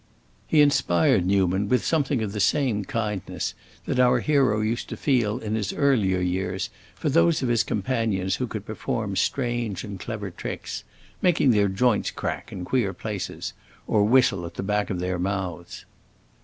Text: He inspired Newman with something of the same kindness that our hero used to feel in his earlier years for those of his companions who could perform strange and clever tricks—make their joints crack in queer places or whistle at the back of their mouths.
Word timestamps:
He 0.47 0.61
inspired 0.61 1.27
Newman 1.27 1.69
with 1.69 1.85
something 1.85 2.23
of 2.23 2.31
the 2.31 2.39
same 2.39 2.83
kindness 2.85 3.53
that 3.85 3.99
our 3.99 4.19
hero 4.21 4.61
used 4.61 4.89
to 4.89 4.97
feel 4.97 5.37
in 5.37 5.53
his 5.53 5.71
earlier 5.73 6.19
years 6.19 6.71
for 6.95 7.07
those 7.07 7.43
of 7.43 7.49
his 7.49 7.63
companions 7.63 8.37
who 8.37 8.47
could 8.47 8.65
perform 8.65 9.15
strange 9.15 9.83
and 9.83 9.99
clever 9.99 10.31
tricks—make 10.31 11.37
their 11.51 11.67
joints 11.69 12.09
crack 12.09 12.51
in 12.51 12.65
queer 12.65 12.93
places 12.93 13.53
or 13.85 14.03
whistle 14.03 14.43
at 14.47 14.55
the 14.55 14.63
back 14.63 14.89
of 14.89 14.99
their 15.01 15.19
mouths. 15.19 15.85